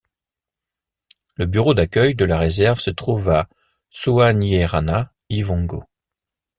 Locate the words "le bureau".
1.35-1.75